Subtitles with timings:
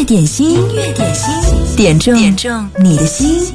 [0.00, 3.52] 乐点心，音乐点心，点中点中你的心。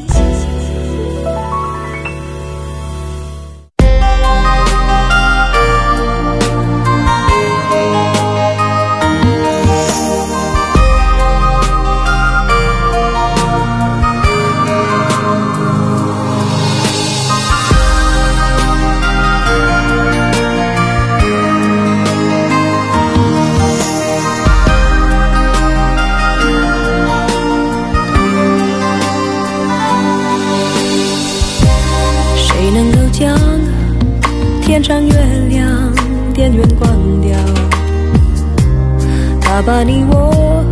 [39.66, 40.64] 把你我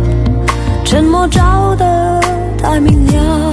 [0.84, 2.20] 沉默照得
[2.58, 3.43] 太明亮。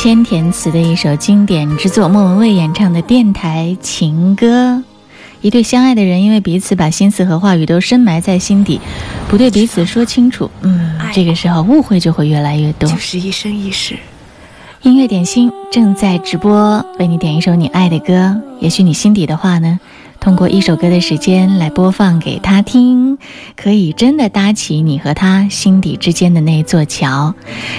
[0.00, 4.82] 这是姚谦填词的一首经典之作，莫文蔚演唱的电台情歌。
[5.42, 8.80] 一对相爱的人，因为彼此把心思和话语都深埋在心底，
[9.28, 12.88] 不对彼此说清楚，嗯，这个时候误会就会越来越多。
[12.88, 13.94] 就是一生一世。
[14.80, 18.40] 音乐点心正在直播，为你点一首你爱的歌。
[18.58, 19.78] 也许你心底的话呢？
[20.20, 23.16] 通过一首歌的时间来播放给他听，
[23.56, 27.34] 可以真的搭起你和他心底之间的那座桥。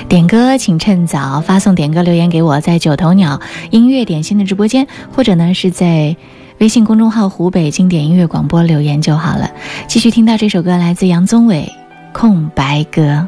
[0.10, 3.40] 点歌请趁早发送点歌留言给我，在九头鸟
[3.70, 6.16] 音乐点心的直播间，或者呢是在
[6.58, 9.52] 微信公众号“湖北经典音乐广播”留言就好了。
[9.88, 11.72] 继续听到这首歌，来自杨宗纬
[12.18, 13.28] 《空白格》。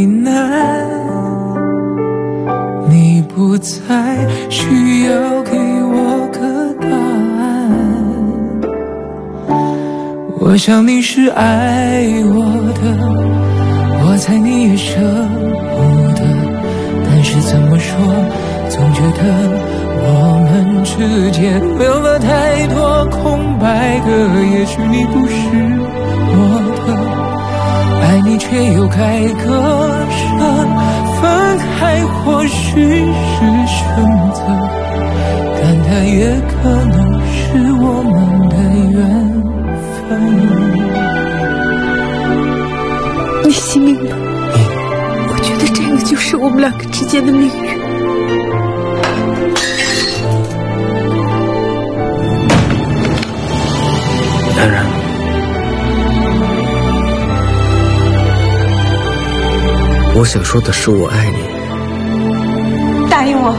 [0.00, 0.30] 为难。
[2.88, 4.16] 你不再
[4.48, 5.58] 需要给
[5.92, 6.38] 我个
[6.80, 6.88] 答
[7.38, 7.40] 案，
[10.40, 12.82] 我想你是爱我的，
[14.02, 14.98] 我猜你也舍
[15.76, 15.78] 不
[16.14, 16.22] 得，
[17.06, 17.94] 但是怎么说，
[18.70, 19.22] 总觉得
[20.02, 20.08] 我
[20.48, 24.10] 们之间留了太多空白格，
[24.56, 25.36] 也许你不是，
[28.30, 29.50] 你却又该割
[30.08, 30.38] 舍。
[31.20, 33.76] 分开或许是选
[34.32, 34.40] 择，
[35.60, 36.94] 但它也可能
[37.26, 37.36] 是
[37.72, 38.14] 我们
[38.48, 38.54] 的
[38.92, 38.98] 缘
[40.08, 40.08] 分。
[43.42, 44.10] 你信命吗？
[45.28, 47.89] 我觉得这个就是我们两个之间的命运。
[60.20, 61.38] 我想说的是，我爱你。
[63.08, 63.54] 答应我，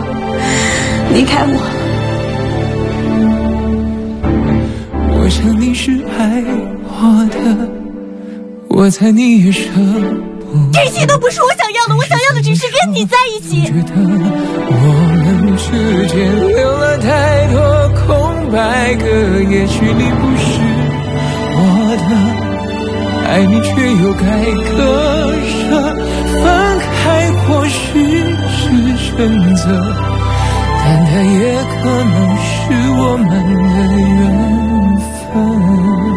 [1.12, 1.58] 离开我。
[5.18, 6.44] 我想你是爱
[6.86, 7.36] 我的，
[8.68, 10.70] 我猜你也舍不。
[10.72, 13.64] 这些都不是我想要的，我想要的只是跟你在一起。
[13.64, 13.96] 觉得
[14.70, 14.78] 我
[15.18, 19.08] 们之间留了太多空白格，
[19.50, 20.62] 也许你不是
[21.58, 21.60] 我
[21.98, 22.14] 的，
[23.28, 23.72] 爱你却
[24.04, 24.46] 又该
[24.78, 25.98] 割舍。
[29.22, 29.64] 选择，
[30.84, 32.50] 但它也可能是
[32.90, 33.78] 我们的
[34.18, 34.20] 缘
[35.32, 36.11] 分。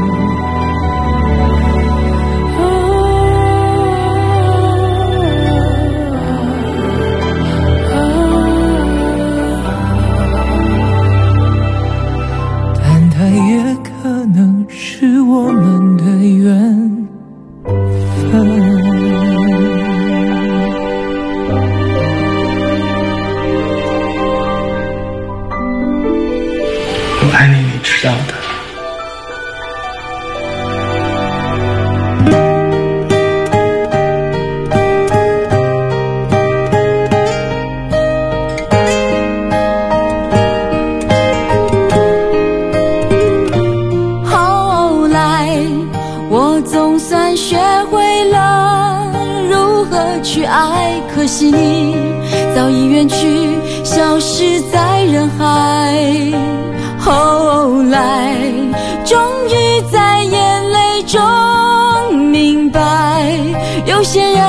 [63.87, 64.41] 有些人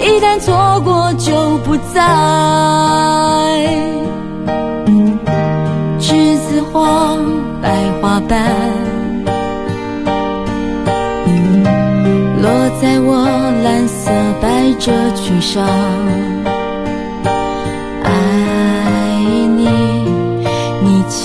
[0.00, 2.00] 一旦错过就不再。
[5.98, 7.16] 栀子花
[7.62, 7.68] 白
[8.00, 8.38] 花瓣，
[12.42, 12.44] 落
[12.80, 13.26] 在我
[13.64, 14.10] 蓝色
[14.40, 14.46] 百
[14.78, 15.66] 褶裙上。
[18.04, 18.10] 爱
[19.56, 19.64] 你，
[20.82, 21.24] 你轻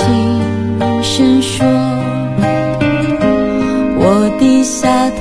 [1.04, 1.66] 声说，
[4.00, 4.04] 我
[4.40, 5.21] 低下头，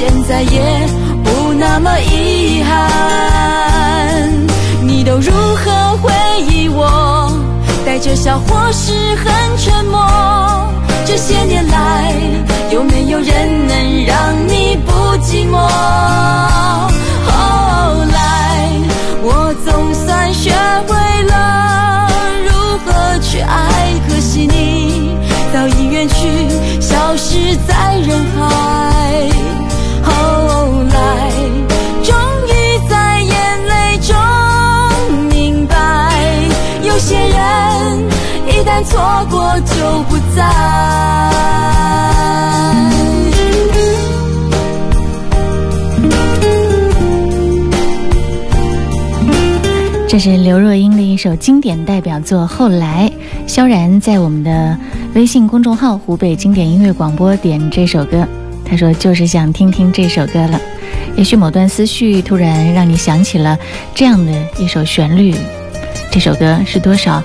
[0.00, 0.88] 现在也
[1.22, 4.32] 不那么遗憾，
[4.82, 6.10] 你都如何回
[6.48, 7.30] 忆我？
[7.84, 10.00] 带着笑，或是很沉默。
[11.04, 12.14] 这些年来，
[12.72, 15.58] 有没有人能让你不寂寞？
[17.26, 18.70] 后来，
[19.22, 20.50] 我总算学
[20.88, 22.08] 会了
[22.46, 22.50] 如
[22.86, 25.14] 何去爱，可惜你
[25.52, 26.48] 早已远去，
[26.80, 28.48] 消失在人海。
[38.60, 39.00] 一旦错
[39.30, 40.44] 过就不再。
[50.06, 53.10] 这是刘若英的一首经典代表作《后来》，
[53.48, 54.76] 萧然在我们的
[55.14, 58.28] 微信公众号“湖北经典音乐广播”点这首歌，
[58.62, 60.60] 他说就是想听听这首歌了。
[61.16, 63.56] 也许某段思绪突然让你想起了
[63.94, 65.34] 这样的一首旋律，
[66.10, 67.22] 这首歌是多少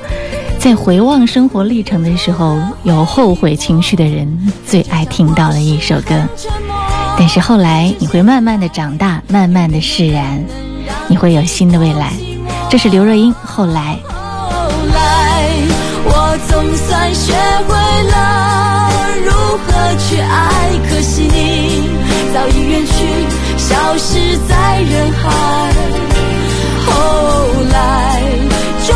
[0.65, 6.19] 在回望生活历程的时候有后悔情绪的人最爱听到的一首歌。
[7.15, 10.43] 但是后来你会慢慢的长大，慢慢的释然，
[11.07, 12.13] 你会有新的未来。
[12.67, 13.95] 这是刘若英后来。
[14.10, 15.51] 后来，
[16.03, 17.31] 我总算学
[17.67, 17.75] 会
[18.10, 18.89] 了
[19.24, 19.29] 如
[19.67, 21.91] 何去爱，可惜你
[22.34, 22.93] 早已远去，
[23.55, 25.29] 消失在人海。
[26.88, 26.91] 后
[27.72, 28.19] 来，
[28.88, 28.95] 终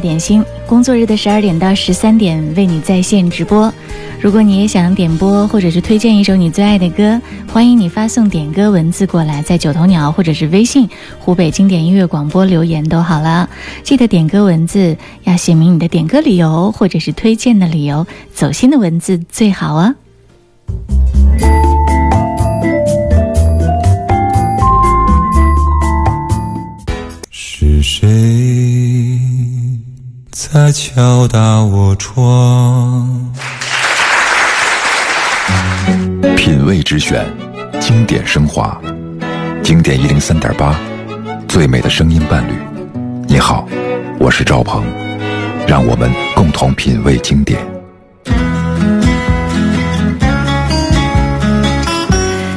[0.00, 3.72] 点心，工作日的十二点到十三点为你在线直播。
[4.20, 7.20] 如果你也想点播或者是推荐一首你最爱的歌，
[7.52, 10.88] 欢迎你发送点歌文字过来，在九头鸟或者是微信
[11.18, 13.48] 湖北经典音乐广播留言都好了。
[13.82, 19.94] 记得点歌文字要写明你的点歌理由或者是推荐的理由，走心的文字最好啊。
[27.30, 28.08] 是谁
[30.38, 33.32] 在敲打我窗？
[36.36, 37.24] 品味之选，
[37.80, 38.78] 经典升华，
[39.62, 40.78] 经典一零三点八，
[41.48, 42.52] 最美的声音伴侣。
[43.26, 43.66] 你好，
[44.18, 44.84] 我是赵鹏，
[45.66, 47.58] 让我们共同品味经典。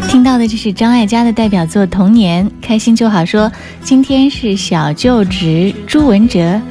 [0.10, 3.50] 听到的这是张艾嘉的代表作《童年》，开心就好说。
[3.82, 6.62] 今天是小舅侄朱文哲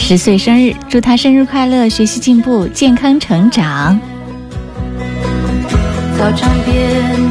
[0.00, 3.96] 十岁生日，祝他生日快乐，学习进步，健康成长。
[6.18, 6.74] 操场边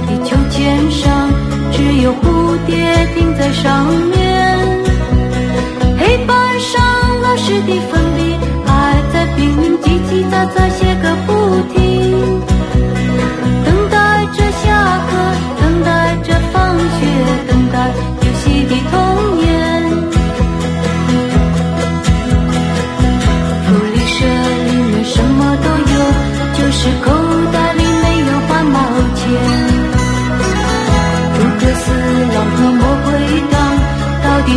[0.08, 1.30] 的秋千上，
[1.74, 2.78] 只有蝴蝶
[3.16, 4.58] 停在上面。
[5.98, 6.82] 黑板上
[7.22, 8.02] 老师的粉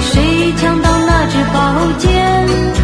[0.00, 2.81] 谁抢到那支宝剑？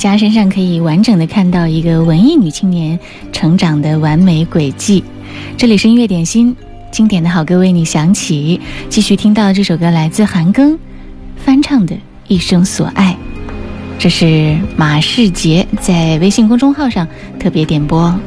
[0.00, 2.98] 家身上可以完整的看到一个文艺女青年
[3.32, 5.04] 成长的完美轨迹。
[5.58, 6.56] 这里是音乐点心，
[6.90, 8.58] 经典的好歌为你响起。
[8.88, 10.74] 继续听到这首歌来自韩庚
[11.36, 11.94] 翻唱的
[12.28, 13.14] 《一生所爱》，
[13.98, 17.06] 这是马世杰在微信公众号上
[17.38, 18.18] 特别点播。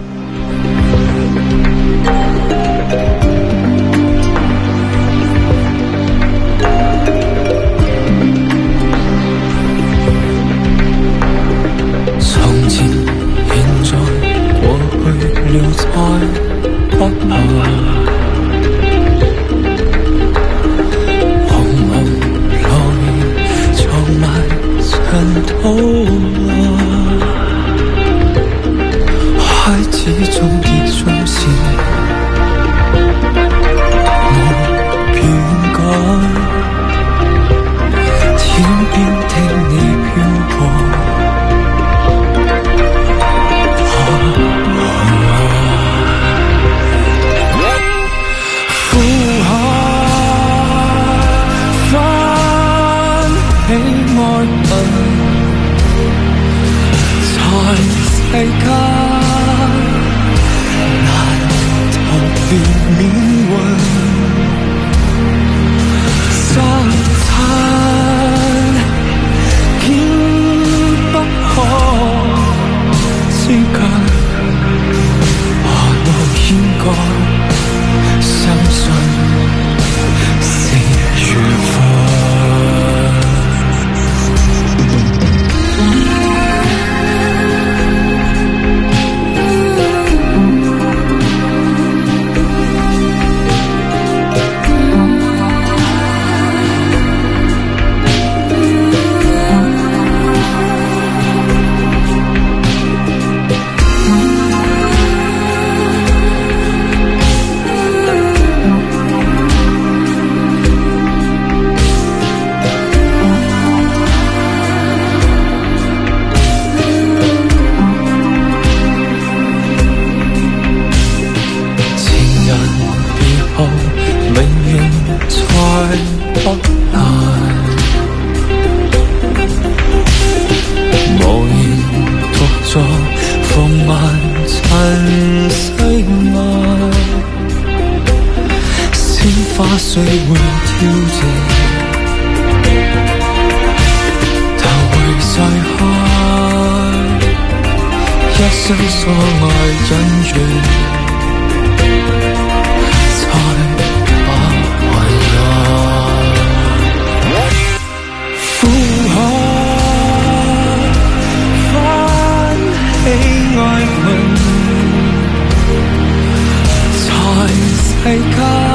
[168.03, 168.72] 这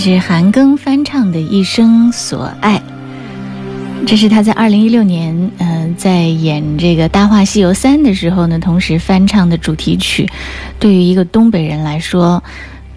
[0.00, 2.78] 是韩庚翻唱的《一生所爱》，
[4.06, 10.26] 这是他在二零一六年，嗯，在演这个《大话西游三》的时候呢，同时翻唱的主题曲。
[10.78, 12.42] 对于一个东北人来说，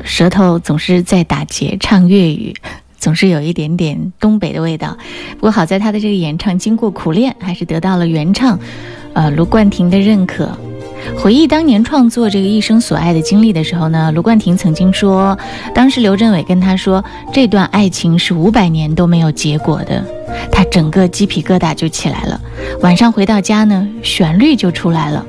[0.06, 2.56] 舌头总是在打结，唱粤语。
[2.98, 4.98] 总是有一点点东北的味道。
[5.34, 8.58] 不过好在他的这个演唱经过苦练，还是得到了原唱，
[9.12, 10.58] 呃卢冠廷的认可。
[11.18, 15.38] 回忆当年创作这个一生所爱的经历的时候呢，卢冠廷曾经说，
[15.74, 20.04] 当时刘镇伟跟他说，这段爱情是五百年都没有结果的，
[20.52, 22.40] 他整个鸡皮疙瘩就起来了。
[22.82, 25.26] 晚上回到家呢，旋律就出来了。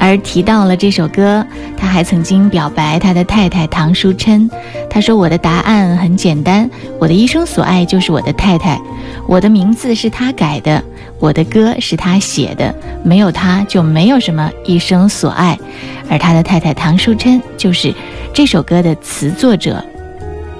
[0.00, 1.44] 而提到了这首歌，
[1.76, 4.48] 他还曾经表白他的太太唐淑琛。
[4.88, 8.80] 他说：“我的答案很简单，我的一生所爱就是我的太太，
[9.26, 10.82] 我的名字是他改的，
[11.18, 15.58] 我的歌是他写的，没有他就没有什么一生所爱。”
[16.08, 17.92] 而他的太太唐淑琛就是
[18.32, 19.84] 这首歌的词作者。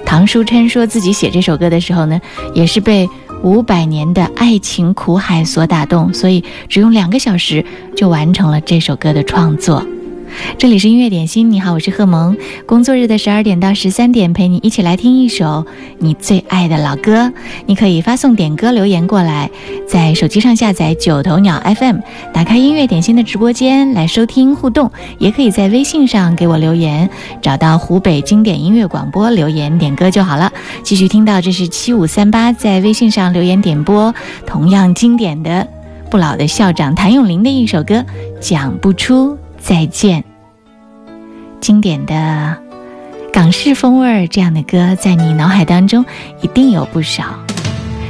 [0.05, 2.20] 唐淑琛说自己写这首歌的时候呢，
[2.55, 3.09] 也是被。
[3.42, 7.64] 五百年的爱情苦海所打动，所以只用两个小时
[7.96, 9.85] 就完成了这首歌的创作。
[10.59, 12.37] 这里是音乐点心，你好，我是贺萌。
[12.67, 15.64] 工作日的十二点到十三点，陪你一起来听一首
[15.99, 17.33] 你最爱的老歌。
[17.67, 19.51] 你可以发送点歌留言过来，
[19.87, 21.99] 在手机上下载九头鸟 FM，
[22.33, 24.91] 打开音乐点心的直播间来收听互动。
[25.19, 27.09] 也可以在微信上给我留言，
[27.41, 30.53] 找到湖北经典音乐广播留言点歌就好了。
[30.83, 34.14] 继续听到，这是七五三八在微信上留言点播，
[34.47, 35.67] 同样经典的
[36.11, 37.95] 不老的校长谭咏麟的一首歌
[38.41, 40.21] 《讲不出再见》。
[41.61, 42.57] 经典的
[43.33, 46.05] 港式风味儿这样的歌，在你脑海当中
[46.40, 47.25] 一定有不少。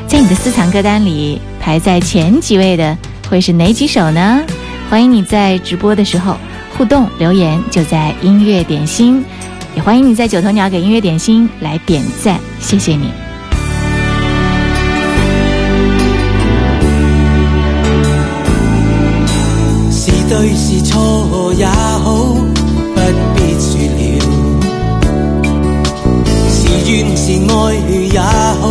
[0.07, 2.97] 在你的私藏歌单里排在前几位的
[3.29, 4.43] 会是哪几首呢？
[4.89, 6.37] 欢迎你在直播的时候
[6.77, 9.25] 互动留言，就在音乐点心。
[9.77, 13.13] 也欢迎你在九头鸟给音乐点心来点赞，谢谢你。
[19.91, 20.81] 是对是
[27.29, 27.37] 是爱
[28.11, 28.65] 也好，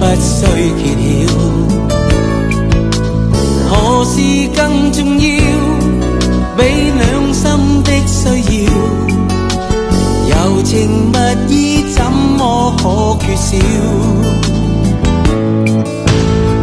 [0.00, 0.36] 不需
[0.82, 0.82] 揭
[1.28, 1.30] 晓。
[3.70, 3.72] 何
[4.04, 4.18] 事
[4.52, 5.22] 更重要？
[6.56, 6.60] 比
[6.98, 7.44] 两心
[7.84, 8.18] 的需
[8.64, 8.68] 要，
[10.28, 10.66] 柔情
[11.12, 11.16] 蜜
[11.54, 11.54] 意
[11.94, 13.46] 怎么可缺少？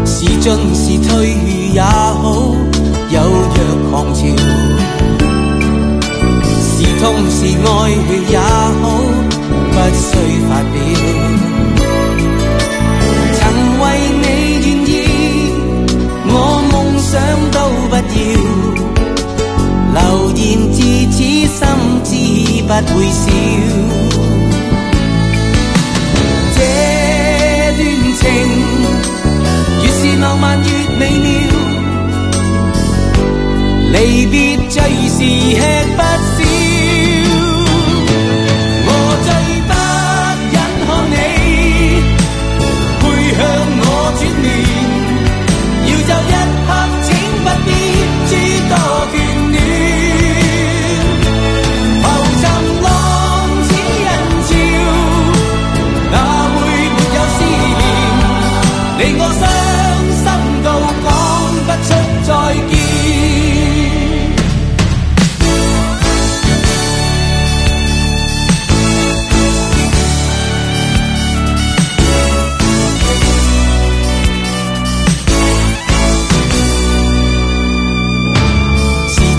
[0.06, 1.34] 是进是退
[1.71, 2.54] 也好，
[3.10, 3.58] 有若
[3.89, 4.19] 狂潮。
[6.60, 7.69] 是痛是爱
[8.30, 8.84] 也好。
[9.86, 10.02] 不需
[10.50, 10.76] 发表，
[13.36, 13.39] 曾
[13.82, 13.84] 为
[14.24, 14.26] 你
[14.63, 14.91] 愿意，
[16.28, 16.32] 我
[16.71, 17.12] 梦想
[17.52, 17.58] 都
[17.89, 18.02] 不要，
[19.93, 19.98] 流
[20.34, 20.76] 言自
[21.12, 21.62] 此心
[22.04, 22.10] 知
[22.63, 23.24] 不会少。
[26.56, 26.60] 这
[27.78, 27.80] 段
[28.17, 28.21] 情
[29.84, 30.65] 越是浪漫越
[30.98, 31.26] 美妙，
[33.93, 33.95] 离
[34.26, 34.34] 别
[34.67, 34.74] 最
[35.10, 35.19] 是
[35.54, 35.62] 吃
[35.95, 36.02] 不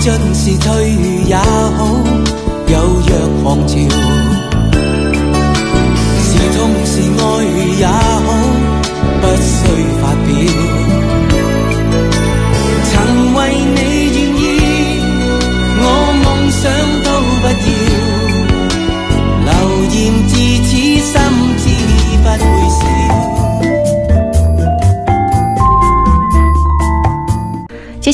[0.07, 0.27] 进。
[0.33, 0.91] 是退
[1.25, 1.99] 也好，
[2.67, 3.77] 有若狂潮；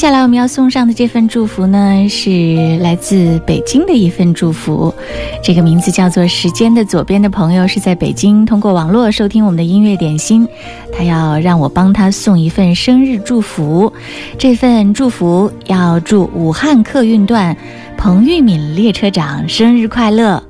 [0.04, 4.94] 接下来我们要送上的这份祝福呢，是来自北京的一份祝福。
[5.42, 10.46] 这个名字叫做“时间的左边”的朋友是在北京通过网络收听我们的音乐点心，
[10.92, 13.94] 他要让我帮他送一份生日祝福。
[14.38, 17.56] 这份祝福要祝武汉客运段
[17.98, 20.44] 彭玉敏列车长生日快乐。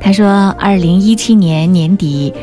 [0.00, 2.34] 他说，二零一七年年底，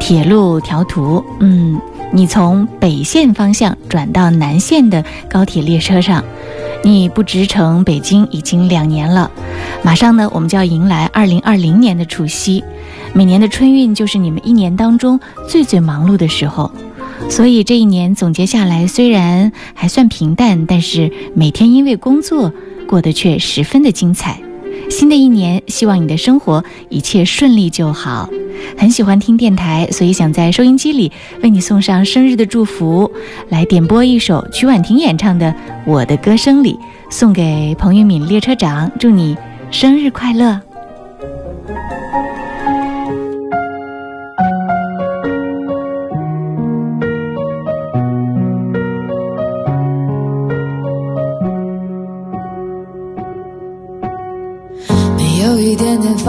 [0.00, 1.78] 铁路调图，嗯。
[2.14, 6.22] 你从北线方向转到南线的高铁列车上，
[6.84, 9.30] 你不直乘北京已经两年了。
[9.82, 12.62] 马上呢，我们就要迎来二零二零年的除夕。
[13.14, 16.70] 每年的春运就是你们一年当中最最忙碌的时候，
[17.30, 22.52] 所以这一年总结下来，虽然还算平淡，但是每天因为工作
[22.86, 24.38] 过得却十分的精彩。
[24.90, 28.28] 新的一年，希望你的生活一切顺利就好。
[28.76, 31.10] 很喜欢听电台，所以想在收音机里
[31.42, 33.10] 为你送上生日的祝福，
[33.48, 35.46] 来点播一首曲婉婷演唱的
[35.86, 36.74] 《我的歌声里》，
[37.10, 39.36] 送给彭玉敏列车长，祝你
[39.70, 40.60] 生日快乐。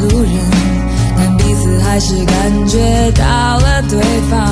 [0.00, 0.34] 路人，
[1.16, 4.49] 但彼此还是感觉到了对方。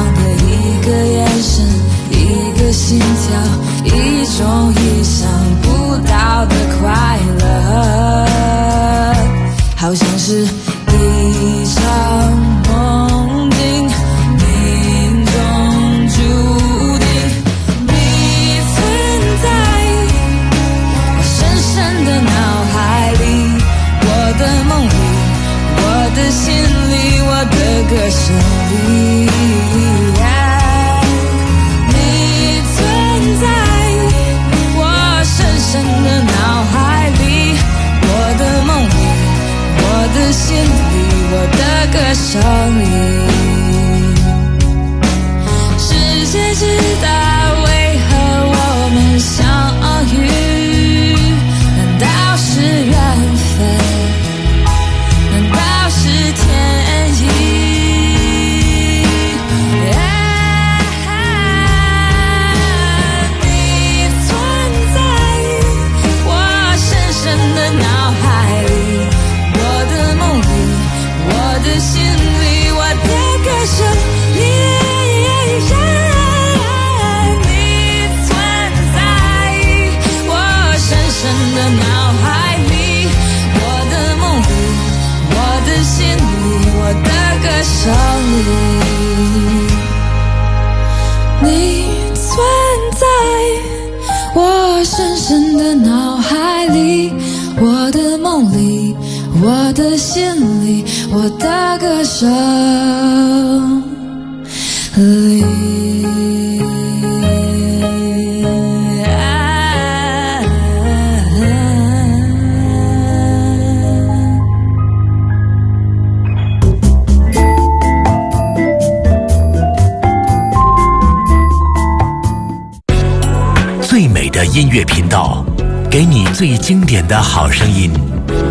[127.39, 127.89] 好声音。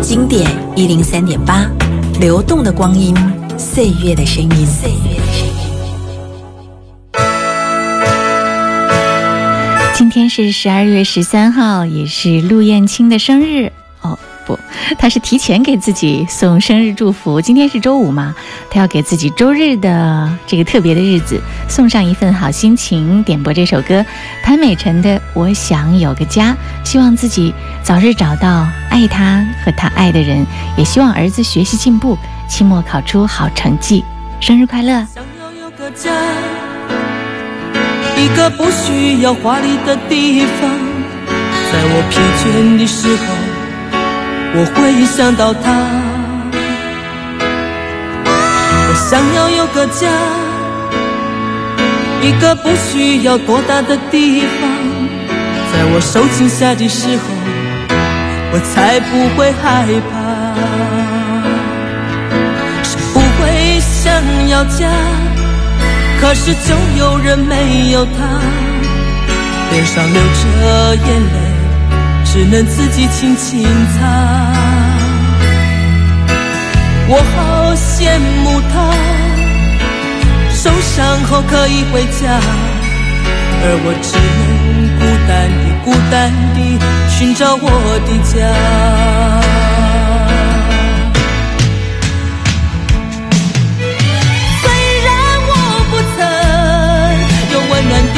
[0.00, 1.70] 经典一零三点八，
[2.18, 3.14] 流动的光阴，
[3.58, 4.66] 岁月的声音。
[4.66, 5.54] 岁月的声音。
[9.94, 13.70] 今天是十二月十三号，也是陆燕青的生日
[14.98, 17.40] 他是提前给自己送生日祝福。
[17.40, 18.34] 今天是周五嘛，
[18.70, 24.04] 他要给自己周日的这个特别的日子送上一份好心情，点播这首歌，
[24.42, 26.56] 潘美辰的《我想有个家》，
[26.88, 30.46] 希望自己早日找到爱他和他爱的人，
[30.76, 32.16] 也希望儿子学习进步，
[32.48, 34.04] 期末考出好成绩。
[34.40, 35.06] 生日快乐！
[35.12, 36.10] 想要有个家，
[38.16, 40.70] 一个不需要华丽的地方，
[41.72, 43.24] 在我疲倦的时候，
[44.54, 45.66] 我会想到他。
[48.90, 50.08] 我想要有个家，
[52.22, 54.48] 一个不需要多大的地方，
[55.72, 57.22] 在我受惊吓的时候，
[58.52, 60.12] 我才不会害怕。
[62.82, 64.04] 是不会想
[64.48, 64.88] 要家，
[66.20, 68.10] 可是总有人没有他，
[69.70, 71.38] 脸上流着眼泪，
[72.38, 73.98] 只能自己轻轻擦。
[77.08, 78.74] 我好羡慕他，
[80.54, 82.38] 受伤后可以回家，
[83.64, 84.10] 而我只
[84.54, 86.78] 能孤单地、孤单地
[87.10, 87.66] 寻找我
[88.06, 88.32] 的家。
[94.62, 94.64] 虽
[95.02, 95.10] 然
[95.48, 95.52] 我
[95.90, 96.16] 不曾
[97.52, 97.92] 有温暖。
[98.14, 98.17] 的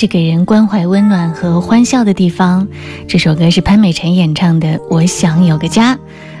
[0.00, 2.66] 是给人关怀、温暖和欢笑的地方。
[3.06, 5.94] 这首歌是潘美辰演唱的《我想有个家》，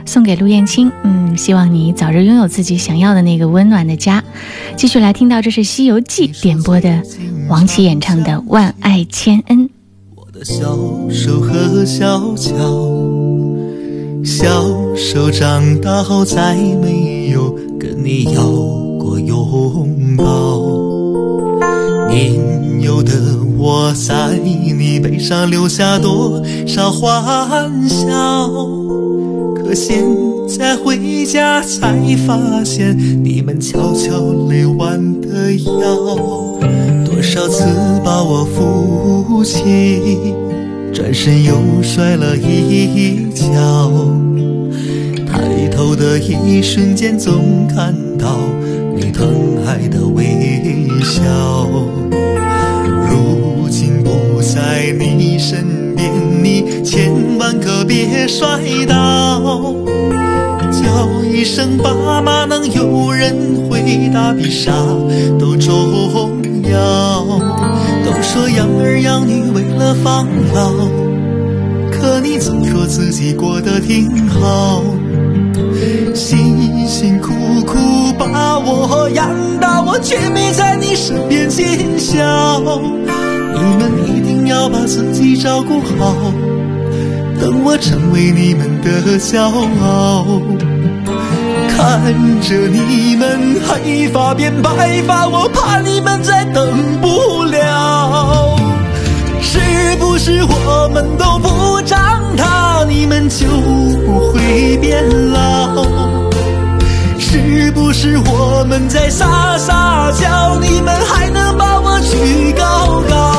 [0.06, 0.90] 送给陆燕青。
[1.04, 4.24] 嗯，希望你早日拥有自己想要的那个温暖的家。
[4.78, 7.02] 继续来听到，这是《西游记》点播的
[7.50, 9.58] 王琦演唱的《万爱千恩》。
[10.14, 10.64] 我的小
[11.10, 12.54] 手和小脚，
[14.24, 18.42] 小手长大后再没有跟你要
[18.98, 20.24] 过拥抱。
[22.08, 23.12] 年幼的
[23.62, 28.48] 我在你背上留下多少欢笑？
[29.54, 30.02] 可现
[30.48, 31.94] 在回家才
[32.26, 35.94] 发现，你们悄悄累弯的腰，
[37.04, 37.66] 多少次
[38.02, 39.62] 把我扶起，
[40.90, 41.52] 转身又
[41.82, 43.92] 摔了一跤。
[45.26, 48.38] 抬头的一瞬间，总看到
[48.96, 49.28] 你疼
[49.66, 51.20] 爱的微笑。
[55.20, 56.10] 你身边，
[56.42, 58.46] 你千万可别摔
[58.88, 59.74] 倒。
[60.72, 63.36] 叫一声爸妈，能有人
[63.68, 64.72] 回答，比啥
[65.38, 66.40] 都重
[66.70, 67.38] 要。
[68.02, 70.72] 都说养儿养女为了防老，
[71.92, 74.82] 可你总说自己过得挺好。
[76.14, 77.34] 辛辛苦
[77.66, 77.76] 苦
[78.18, 79.28] 把我养
[79.60, 82.80] 大，我却没在你身边尽孝。
[83.52, 84.19] 你们一
[84.50, 86.12] 要把自己照顾好，
[87.40, 90.42] 等我成为你们的骄傲。
[91.68, 96.68] 看着你们黑发变白发，我怕你们再等
[97.00, 98.56] 不了。
[99.40, 99.60] 是
[100.00, 103.46] 不是我们都不长大，你们就
[104.04, 105.84] 不会变老？
[107.18, 113.29] 是不是我们在撒撒娇，你们还能把我举高高？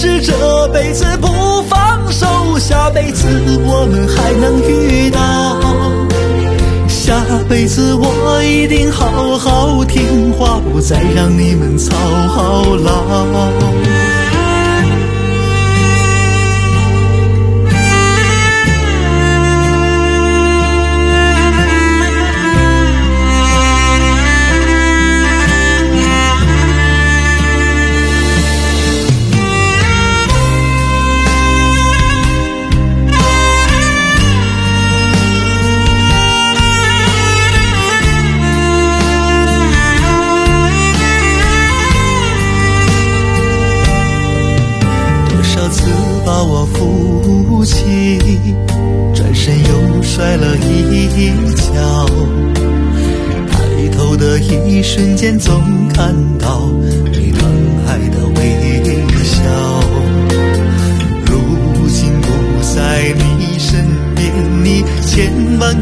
[0.00, 1.28] 是这辈子不
[1.64, 2.26] 放手，
[2.58, 3.28] 下辈子
[3.66, 5.20] 我们还能遇到？
[6.88, 11.94] 下辈子我一定好好听话，不再让你们操
[12.82, 14.09] 劳。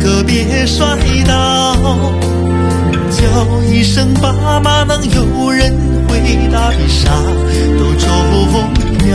[0.00, 0.86] 可别摔
[1.26, 1.76] 倒。
[3.10, 3.24] 叫
[3.72, 5.74] 一声爸妈，能有人
[6.08, 6.20] 回
[6.52, 7.10] 答，比啥
[7.78, 8.06] 都重
[9.10, 9.14] 要。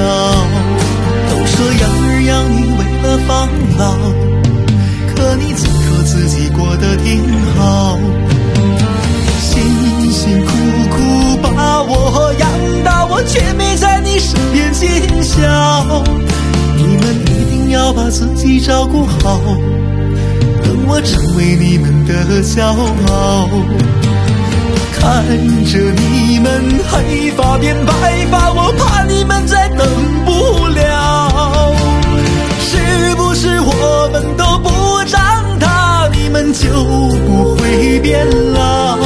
[1.30, 3.84] 都说养儿养女为了防老，
[5.14, 7.24] 可你总说自己过得挺
[7.56, 7.98] 好。
[9.40, 10.52] 辛辛苦
[10.90, 12.50] 苦把我养
[12.84, 14.90] 大，我却没在你身边尽
[15.24, 16.04] 孝。
[16.76, 19.40] 你们一定要把自己照顾好。
[20.86, 23.48] 我成为你们的骄傲，
[25.00, 25.26] 看
[25.66, 27.92] 着你们黑发变白
[28.32, 29.88] 发，我怕你们再等
[30.26, 31.74] 不了。
[32.60, 35.20] 是不是我们都不长
[35.60, 38.98] 大，你们就不会变老？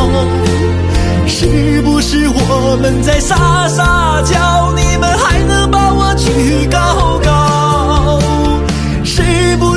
[1.27, 7.36] 是不是我们在撒撒娇，你们还能把我举高高？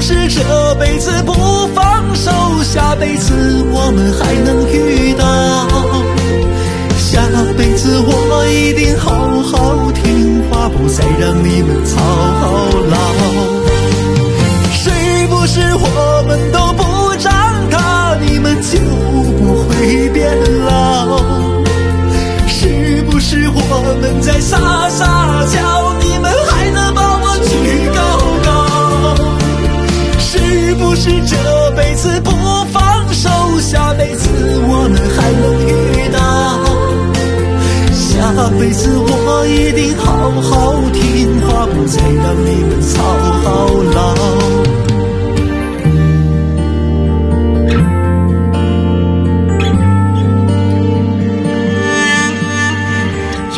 [0.01, 1.33] 是这辈子不
[1.75, 2.31] 放手，
[2.63, 5.25] 下辈子我们还能遇到？
[6.97, 7.21] 下
[7.57, 12.01] 辈子我一定好好听话，不再让你们操
[12.89, 12.97] 劳。
[14.73, 14.91] 是
[15.29, 17.31] 不是我们都不长
[17.71, 18.79] 大，你们就
[19.39, 20.35] 不会变
[20.65, 21.19] 老？
[22.47, 23.59] 是不是我
[24.01, 24.80] 们在撒
[38.41, 42.99] 下辈子我一定好好听话，不再让你们操
[43.93, 44.15] 劳。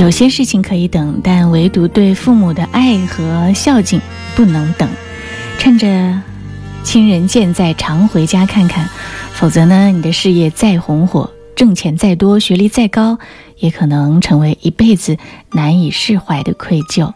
[0.00, 4.00] 有些事情可以等，但唯独对父母的爱和孝敬
[4.34, 4.88] 不能等。
[5.58, 5.86] 趁着
[6.82, 8.88] 亲人健在，常回家看看，
[9.32, 11.30] 否则呢，你的事业再红火，
[11.62, 13.20] 挣钱再多，学历再高，
[13.60, 15.16] 也可能成为一辈子
[15.52, 17.12] 难以释怀的愧疚。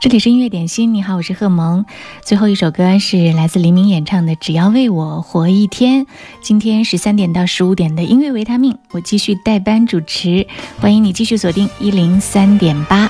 [0.00, 1.86] 这里是音乐点心，你好，我是贺萌。
[2.24, 6.04] 最后一首歌是来自黎明演唱的《只要为我活一天》。
[6.42, 10.48] 今天十三点到十五点的音乐维他命，我继续代班主持，
[10.80, 13.08] 欢迎你继续锁定一零三点八。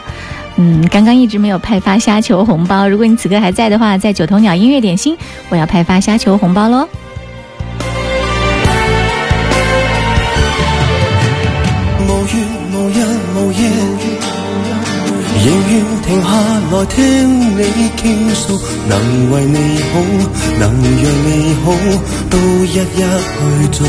[0.57, 5.17] 嗯，刚刚一直没有派发虾球红包，如果你此刻还在的话，在九头鸟音乐点心，
[5.49, 6.87] 我要派发虾球红包喽。
[15.47, 15.73] 仍願
[16.03, 16.29] 停下
[16.73, 16.97] 来听
[17.57, 17.63] 你
[17.97, 19.57] 倾诉，能为你
[19.93, 19.95] 好，
[20.59, 21.31] 能让你
[21.65, 21.65] 好，
[22.29, 23.41] 都一一去
[23.71, 23.87] 做。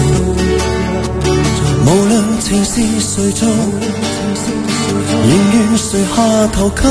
[1.84, 6.84] 无论情是谁做，仍愿垂下头给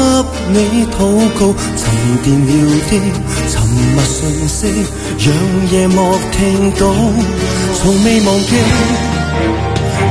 [0.49, 0.99] 你祷
[1.39, 1.55] 告。
[1.77, 1.85] 沉
[2.25, 2.51] 淀了
[2.91, 2.93] 的
[3.49, 3.55] 沉
[3.95, 4.59] 默讯息，
[5.21, 5.27] 让
[5.71, 6.93] 夜幕听到，
[7.77, 8.51] 从未忘记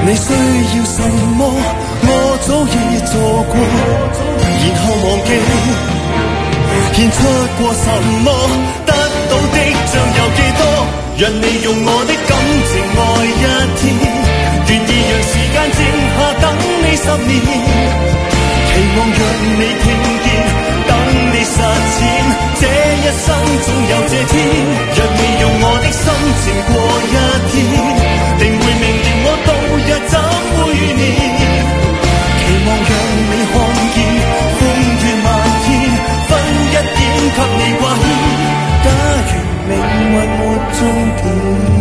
[0.06, 1.02] 你需要什
[1.38, 1.40] 么。
[2.08, 2.10] 我
[2.46, 2.74] 早已
[3.10, 3.14] 做
[3.50, 3.54] 过，
[4.62, 5.30] 然后忘记。
[6.96, 7.18] 献出
[7.60, 7.86] 过什
[8.24, 8.28] 么，
[8.86, 8.92] 得
[9.30, 9.58] 到的
[9.92, 10.62] 将有几多？
[11.18, 12.32] 讓你用我的感
[12.70, 13.44] 情爱一
[13.76, 13.84] 天，
[14.68, 15.78] 愿意讓時間靜
[16.16, 17.34] 下等你十年，
[18.68, 19.22] 期望让
[19.60, 19.86] 你听
[20.24, 20.28] 见，
[20.88, 20.92] 等
[21.32, 21.58] 你实
[21.96, 22.00] 践，
[22.60, 22.64] 这
[22.96, 23.26] 一生
[23.66, 24.34] 总有这天，
[24.96, 26.02] 讓你用我的心
[26.42, 26.72] 情过
[27.12, 27.16] 一
[27.52, 27.54] 天，
[28.40, 29.08] 定会明年
[29.88, 31.02] 日怎会面
[32.40, 33.56] 期望让你看
[33.94, 33.98] 见
[34.58, 34.62] 风
[35.02, 35.28] 雨漫
[35.64, 35.68] 天
[36.28, 36.32] 分
[36.62, 36.78] 一点
[37.36, 38.06] 给你挂牵。
[38.84, 38.88] 假
[39.28, 39.34] 如
[39.68, 40.42] 命运没
[40.74, 40.80] 终
[41.22, 41.75] 点。